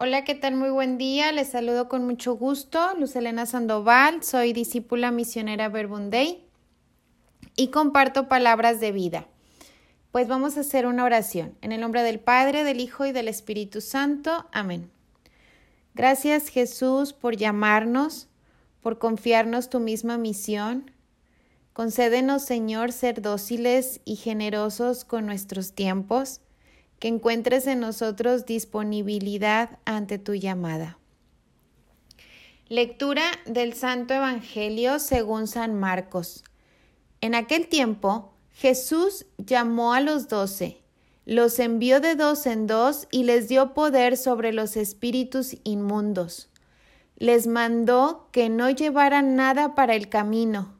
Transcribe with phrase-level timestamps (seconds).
[0.00, 0.54] Hola, ¿qué tal?
[0.54, 1.32] Muy buen día.
[1.32, 2.78] Les saludo con mucho gusto.
[3.00, 6.44] Luz Elena Sandoval, soy discípula misionera Verbunday
[7.56, 9.26] y comparto palabras de vida.
[10.12, 11.56] Pues vamos a hacer una oración.
[11.62, 14.46] En el nombre del Padre, del Hijo y del Espíritu Santo.
[14.52, 14.88] Amén.
[15.94, 18.28] Gracias Jesús por llamarnos,
[18.80, 20.92] por confiarnos tu misma misión.
[21.72, 26.40] Concédenos, Señor, ser dóciles y generosos con nuestros tiempos
[26.98, 30.98] que encuentres en nosotros disponibilidad ante tu llamada.
[32.68, 36.44] Lectura del Santo Evangelio según San Marcos.
[37.20, 40.82] En aquel tiempo, Jesús llamó a los doce,
[41.24, 46.48] los envió de dos en dos y les dio poder sobre los espíritus inmundos.
[47.16, 50.74] Les mandó que no llevaran nada para el camino,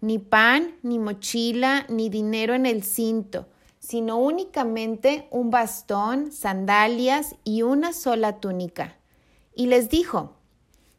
[0.00, 3.48] ni pan, ni mochila, ni dinero en el cinto,
[3.84, 8.96] sino únicamente un bastón, sandalias y una sola túnica.
[9.54, 10.38] Y les dijo,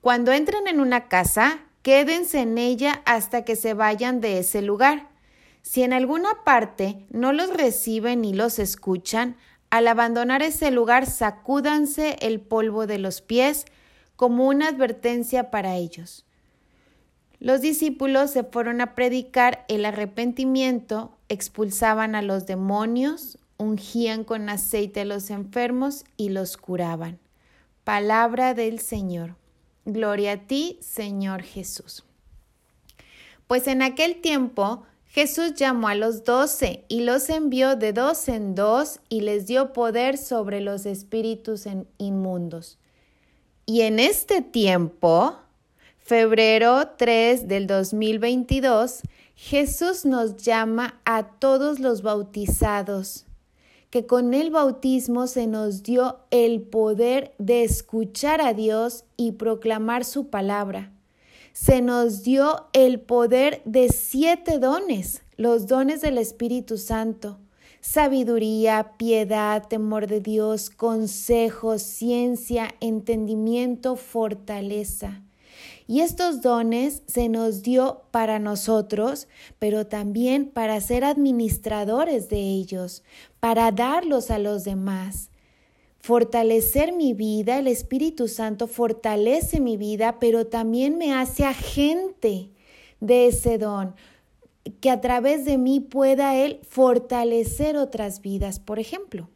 [0.00, 5.10] Cuando entren en una casa, quédense en ella hasta que se vayan de ese lugar.
[5.60, 9.36] Si en alguna parte no los reciben ni los escuchan,
[9.68, 13.66] al abandonar ese lugar sacúdanse el polvo de los pies
[14.16, 16.24] como una advertencia para ellos.
[17.40, 25.00] Los discípulos se fueron a predicar el arrepentimiento, expulsaban a los demonios, ungían con aceite
[25.00, 27.18] a los enfermos y los curaban.
[27.82, 29.36] Palabra del Señor.
[29.86, 32.04] Gloria a ti, Señor Jesús.
[33.46, 38.54] Pues en aquel tiempo Jesús llamó a los doce y los envió de dos en
[38.54, 42.78] dos y les dio poder sobre los espíritus inmundos.
[43.64, 45.38] Y en este tiempo
[46.10, 49.02] febrero 3 del 2022,
[49.36, 53.26] Jesús nos llama a todos los bautizados,
[53.90, 60.04] que con el bautismo se nos dio el poder de escuchar a Dios y proclamar
[60.04, 60.92] su palabra.
[61.52, 67.38] Se nos dio el poder de siete dones, los dones del Espíritu Santo
[67.82, 75.22] sabiduría, piedad, temor de Dios, consejo, ciencia, entendimiento, fortaleza.
[75.86, 79.28] Y estos dones se nos dio para nosotros,
[79.58, 83.02] pero también para ser administradores de ellos,
[83.40, 85.30] para darlos a los demás.
[86.00, 92.50] Fortalecer mi vida, el Espíritu Santo fortalece mi vida, pero también me hace agente
[93.00, 93.94] de ese don,
[94.80, 99.28] que a través de mí pueda Él fortalecer otras vidas, por ejemplo.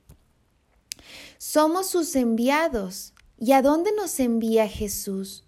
[1.38, 3.12] Somos sus enviados.
[3.38, 5.44] ¿Y a dónde nos envía Jesús?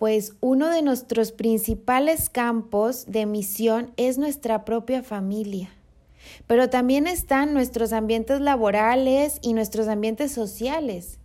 [0.00, 5.68] Pues uno de nuestros principales campos de misión es nuestra propia familia.
[6.46, 11.18] Pero también están nuestros ambientes laborales y nuestros ambientes sociales.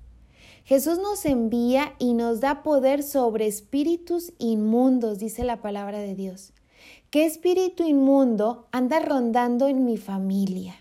[0.66, 6.52] Jesús nos envía y nos da poder sobre espíritus inmundos, dice la palabra de Dios.
[7.12, 10.76] ¿Qué espíritu inmundo anda rondando en mi familia?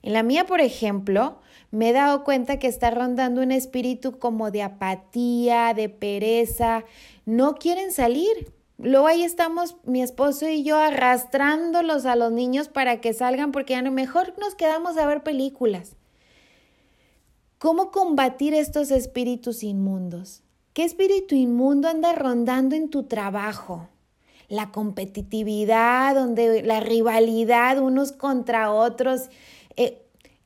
[0.00, 1.36] En la mía, por ejemplo,
[1.74, 6.84] me he dado cuenta que está rondando un espíritu como de apatía, de pereza,
[7.26, 8.52] no quieren salir.
[8.78, 13.72] Luego ahí estamos mi esposo y yo arrastrándolos a los niños para que salgan porque
[13.72, 15.96] ya no mejor nos quedamos a ver películas.
[17.58, 20.44] ¿Cómo combatir estos espíritus inmundos?
[20.74, 23.88] ¿Qué espíritu inmundo anda rondando en tu trabajo?
[24.48, 29.28] La competitividad, donde la rivalidad unos contra otros.
[29.76, 30.03] Eh,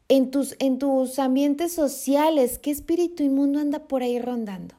[0.09, 4.75] en tus, en tus ambientes sociales, ¿qué espíritu inmundo anda por ahí rondando?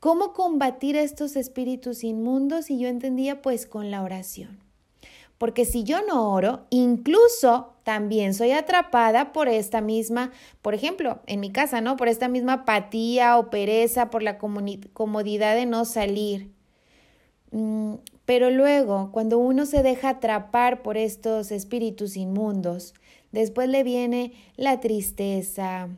[0.00, 2.70] ¿Cómo combatir estos espíritus inmundos?
[2.70, 4.60] Y yo entendía pues con la oración.
[5.38, 10.32] Porque si yo no oro, incluso también soy atrapada por esta misma,
[10.62, 11.96] por ejemplo, en mi casa, ¿no?
[11.96, 16.50] Por esta misma apatía o pereza, por la comodidad de no salir.
[17.50, 17.94] Mm,
[18.24, 22.94] pero luego, cuando uno se deja atrapar por estos espíritus inmundos,
[23.32, 25.88] Después le viene la tristeza,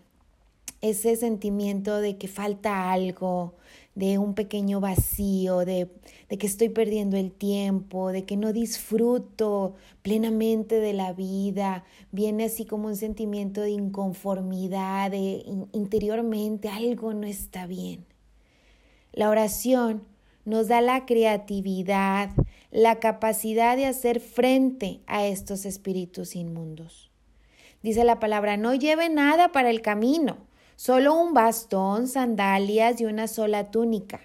[0.81, 3.55] ese sentimiento de que falta algo,
[3.95, 5.91] de un pequeño vacío, de,
[6.29, 11.85] de, que estoy perdiendo el tiempo, de que no disfruto plenamente de la vida.
[12.13, 15.43] Viene así como un sentimiento de inconformidad, de
[15.73, 18.07] interiormente algo no está bien.
[19.13, 20.05] La oración
[20.45, 22.31] nos da la creatividad,
[22.71, 27.11] la capacidad de hacer frente a estos espíritus inmundos.
[27.83, 30.37] Dice la palabra, no lleve nada para el camino,
[30.77, 34.21] solo un bastón, sandalias y una sola túnica.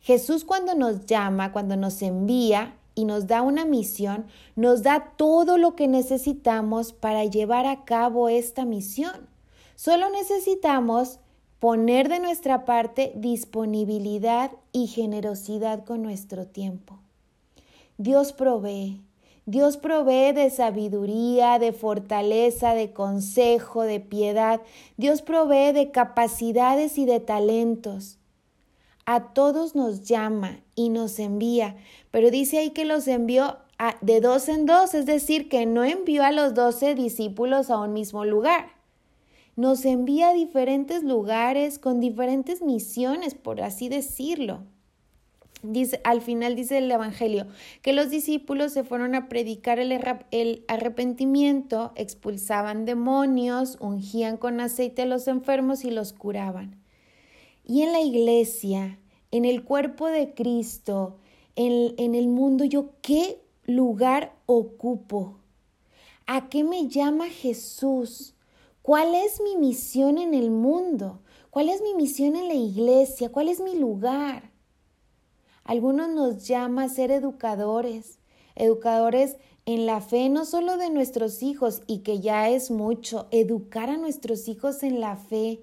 [0.00, 4.26] Jesús cuando nos llama, cuando nos envía y nos da una misión,
[4.56, 9.28] nos da todo lo que necesitamos para llevar a cabo esta misión.
[9.76, 11.20] Solo necesitamos
[11.58, 16.98] poner de nuestra parte disponibilidad y generosidad con nuestro tiempo.
[17.96, 19.00] Dios provee.
[19.46, 24.62] Dios provee de sabiduría, de fortaleza, de consejo, de piedad.
[24.96, 28.18] Dios provee de capacidades y de talentos.
[29.04, 31.76] A todos nos llama y nos envía,
[32.10, 33.58] pero dice ahí que los envió
[34.00, 37.92] de dos en dos, es decir, que no envió a los doce discípulos a un
[37.92, 38.68] mismo lugar.
[39.56, 44.60] Nos envía a diferentes lugares con diferentes misiones, por así decirlo.
[46.04, 47.46] Al final dice el Evangelio
[47.82, 49.92] que los discípulos se fueron a predicar el,
[50.30, 56.82] el arrepentimiento, expulsaban demonios, ungían con aceite a los enfermos y los curaban.
[57.64, 58.98] Y en la iglesia,
[59.30, 61.18] en el cuerpo de Cristo,
[61.56, 65.38] en, en el mundo, yo qué lugar ocupo?
[66.26, 68.34] ¿A qué me llama Jesús?
[68.82, 71.20] ¿Cuál es mi misión en el mundo?
[71.50, 73.30] ¿Cuál es mi misión en la iglesia?
[73.30, 74.53] ¿Cuál es mi lugar?
[75.64, 78.18] Algunos nos llama a ser educadores,
[78.54, 83.90] educadores en la fe no solo de nuestros hijos, y que ya es mucho, educar
[83.90, 85.62] a nuestros hijos en la fe.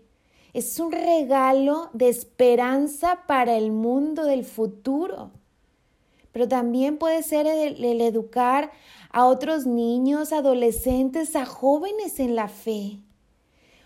[0.53, 5.31] Es un regalo de esperanza para el mundo del futuro
[6.31, 8.71] pero también puede ser el, educar
[9.11, 12.99] a otros niños, adolescentes, a jóvenes en la fe.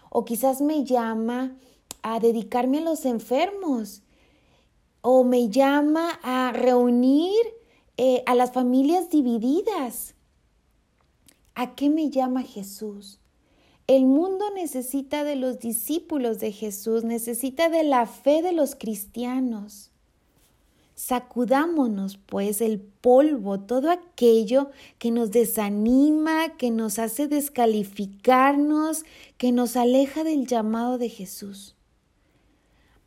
[0.10, 1.56] O quizás me llama
[2.04, 4.04] a dedicarme a los enfermos.
[5.07, 7.40] O me llama a reunir
[7.96, 10.16] eh, a las familias divididas.
[11.54, 13.19] ¿A qué me llama Jesús?
[13.86, 19.92] El mundo necesita de los discípulos de Jesús, necesita de la fe de los cristianos.
[20.96, 29.04] Sacudámonos, pues, el polvo, todo aquello que nos desanima, que nos hace descalificarnos,
[29.38, 31.75] que nos aleja del llamado de Jesús.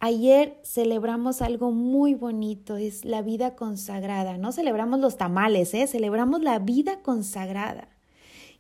[0.01, 4.39] Ayer celebramos algo muy bonito, es la vida consagrada.
[4.39, 5.89] No celebramos los tamales, ¿eh?
[5.89, 7.89] celebramos la vida consagrada.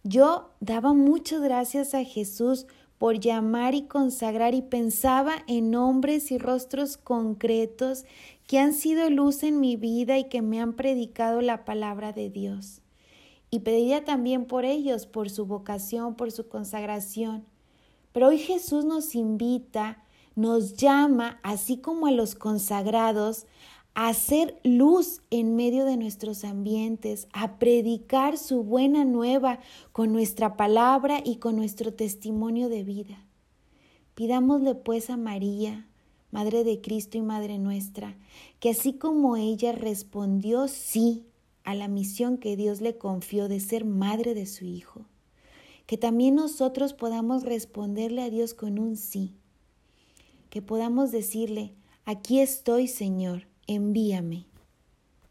[0.02, 2.66] Yo daba muchas gracias a Jesús
[2.98, 8.04] por llamar y consagrar y pensaba en hombres y rostros concretos
[8.48, 12.30] que han sido luz en mi vida y que me han predicado la palabra de
[12.30, 12.80] Dios.
[13.50, 17.44] Y pedía también por ellos, por su vocación, por su consagración.
[18.12, 20.02] Pero hoy Jesús nos invita,
[20.38, 23.46] nos llama, así como a los consagrados,
[23.94, 29.58] a hacer luz en medio de nuestros ambientes, a predicar su buena nueva
[29.90, 33.26] con nuestra palabra y con nuestro testimonio de vida.
[34.14, 35.88] Pidámosle pues a María,
[36.30, 38.16] Madre de Cristo y Madre nuestra,
[38.60, 41.26] que así como ella respondió sí
[41.64, 45.06] a la misión que Dios le confió de ser madre de su Hijo,
[45.86, 49.34] que también nosotros podamos responderle a Dios con un sí,
[50.50, 51.74] que podamos decirle,
[52.04, 54.47] aquí estoy Señor, envíame.